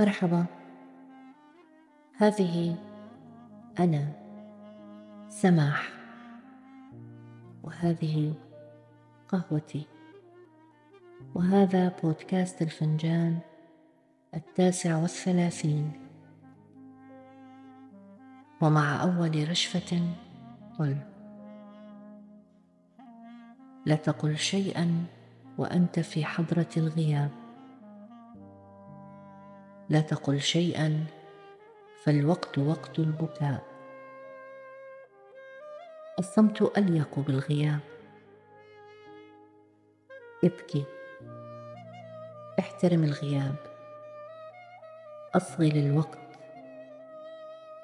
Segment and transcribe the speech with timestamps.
[0.00, 0.46] مرحبا.
[2.16, 2.76] هذه
[3.78, 4.12] أنا
[5.28, 5.92] سماح.
[7.62, 8.34] وهذه
[9.28, 9.86] قهوتي.
[11.34, 13.38] وهذا بودكاست الفنجان
[14.34, 15.92] التاسع والثلاثين.
[18.60, 20.00] ومع أول رشفة
[20.78, 20.96] قل.
[23.86, 25.04] لا تقل شيئا
[25.58, 27.45] وأنت في حضرة الغياب.
[29.90, 31.04] لا تقل شيئا
[32.04, 33.62] فالوقت وقت البكاء.
[36.18, 37.80] الصمت أليق بالغياب.
[40.44, 40.84] ابكي.
[42.58, 43.56] احترم الغياب.
[45.34, 46.18] أصغي للوقت.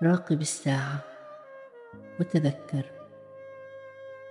[0.02, 0.98] راقب الساعة.
[2.20, 2.84] وتذكر.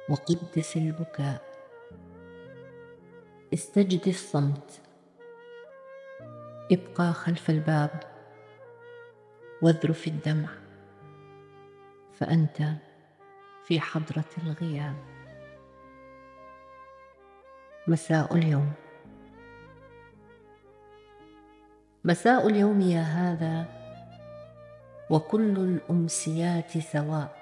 [0.10, 1.42] وقدس البكاء.
[3.54, 4.82] استجد الصمت.
[6.72, 7.90] ابقى خلف الباب
[9.62, 10.50] واذرف الدمع
[12.14, 12.58] فأنت
[13.66, 14.96] في حضرة الغياب.
[17.88, 18.72] مساء اليوم.
[22.04, 23.66] مساء اليوم يا هذا
[25.10, 27.42] وكل الأمسيات سواء.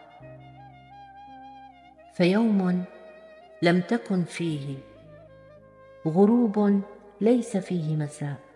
[2.14, 2.84] فيوم
[3.62, 4.78] لم تكن فيه
[6.08, 6.82] غروب
[7.22, 8.49] ليس فيه مساء.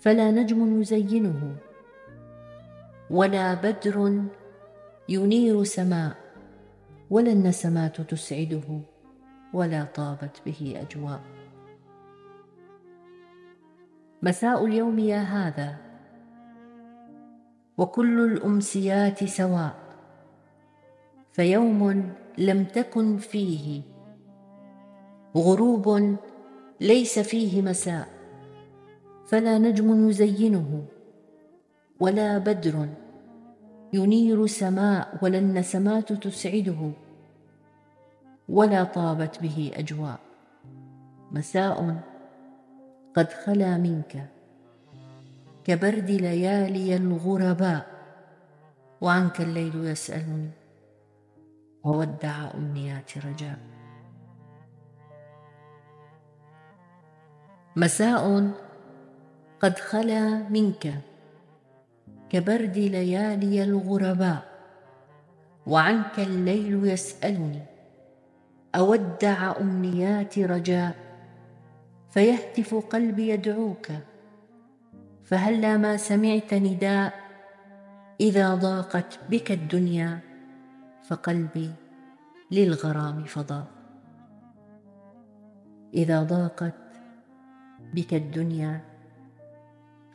[0.00, 1.56] فلا نجم يزينه.
[3.10, 4.24] ولا بدر
[5.08, 6.16] ينير سماء
[7.10, 8.80] ولا النسمات تسعده
[9.54, 11.20] ولا طابت به أجواء.
[14.22, 15.76] مساء اليوم يا هذا
[17.78, 19.74] وكل الأمسيات سواء.
[21.32, 23.82] فيوم لم تكن فيه
[25.36, 26.16] غروب
[26.80, 28.19] ليس فيه مساء.
[29.30, 30.84] فلا نجم يزينه
[32.00, 32.88] ولا بدر
[33.92, 36.90] ينير سماء ولا النسمات تسعده
[38.48, 40.18] ولا طابت به أجواء.
[41.30, 41.96] مساء
[43.16, 44.26] قد خلا منك
[45.64, 47.86] كبرد ليالي الغرباء
[49.00, 50.50] وعنك الليل يسألني
[51.84, 53.58] وودع أمنيات رجاء.
[57.76, 58.50] مساء
[59.60, 60.94] قد خلا منك
[62.28, 64.42] كبرد ليالي الغرباء
[65.66, 67.62] وعنك الليل يسألني
[68.74, 70.94] اودع امنيات رجاء
[72.10, 73.86] فيهتف قلبي يدعوك
[75.24, 77.14] فهلا ما سمعت نداء؟
[78.20, 80.18] إذا ضاقت بك الدنيا
[81.04, 81.70] فقلبي
[82.50, 83.66] للغرام فضاء
[85.94, 86.74] إذا ضاقت
[87.94, 88.89] بك الدنيا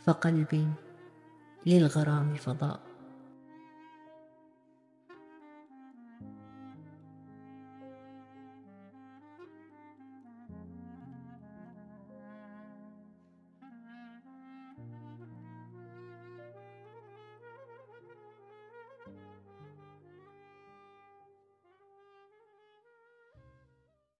[0.05, 0.67] فقلبي
[1.65, 2.94] للغرام فضاء.